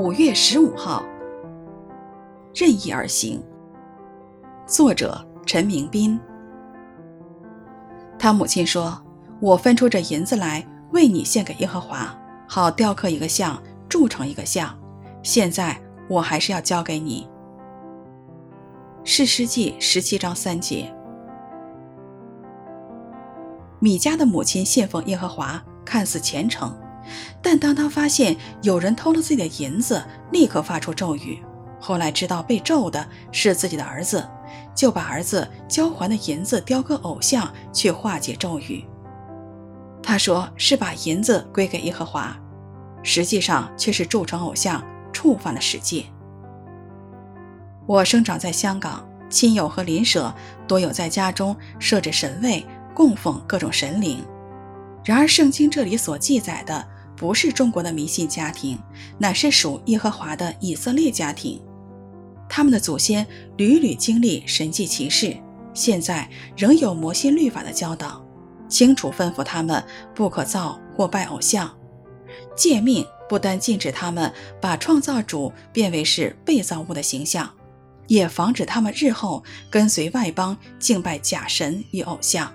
[0.00, 1.04] 五月十五号，
[2.54, 3.38] 任意而行。
[4.66, 6.18] 作者：陈明斌。
[8.18, 8.98] 他母亲说
[9.42, 12.18] ：“我分出这银子来，为你献给耶和华，
[12.48, 14.74] 好雕刻一个像，铸成一个像。
[15.22, 17.28] 现在我还是要交给你。”
[19.04, 20.90] 士师记十七章三节。
[23.80, 26.74] 米迦的母亲信奉耶和华，看似虔诚。
[27.42, 31.42] 但当他发现有人偷了自己的银子，立刻发出咒语。
[31.80, 34.28] 后来知道被咒的是自己的儿子，
[34.74, 38.84] 就把儿子交还的银子雕刻偶像，去化解咒语。
[40.02, 42.36] 他说是把银子归给耶和华，
[43.02, 46.04] 实际上却是铸成偶像，触犯了十诫。
[47.86, 50.32] 我生长在香港，亲友和邻舍
[50.68, 54.22] 多有在家中设置神位，供奉各种神灵。
[55.02, 56.86] 然而圣经这里所记载的，
[57.20, 58.78] 不是中国的迷信家庭，
[59.18, 61.60] 乃是属耶和华的以色列家庭。
[62.48, 63.26] 他们的祖先
[63.58, 65.36] 屡屡经历神迹奇事，
[65.74, 68.24] 现在仍有摩西律法的教导，
[68.70, 71.70] 清楚吩咐他们不可造或拜偶像。
[72.56, 77.50] 诫命不单禁止他们把创造主变为是被造物的形象，
[78.06, 82.50] 也防止他们日后跟随外邦敬拜假神与偶像。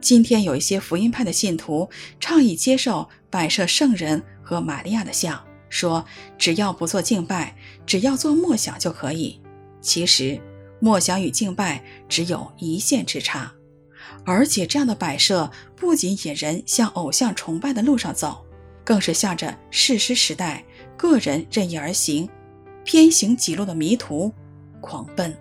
[0.00, 1.88] 今天有一些福音派的信徒
[2.20, 6.04] 倡议接受摆设圣人和玛利亚的像，说
[6.38, 9.42] 只要不做敬拜，只要做默想就可以。
[9.80, 10.40] 其实
[10.78, 13.52] 默想与敬拜只有一线之差，
[14.24, 18.46] 而且这样的摆设不仅引人向偶像崇拜的路上走，
[18.84, 20.64] 更是向着士师时代
[20.96, 22.28] 个人任意而行、
[22.84, 24.32] 偏行己路的迷途
[24.80, 25.36] 狂奔。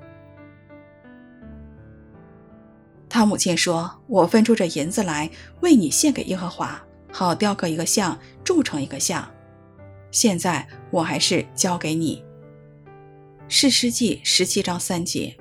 [3.07, 5.29] 他母亲说：“我分出这银子来，
[5.61, 6.83] 为你献给耶和华，
[7.13, 9.29] 好雕刻一个像，铸成一个像。
[10.09, 12.25] 现在我还是交给你。”
[13.47, 15.37] 士师记十七章三节。